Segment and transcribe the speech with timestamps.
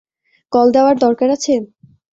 [0.51, 1.53] Call দেওয়ার দরকার আছে?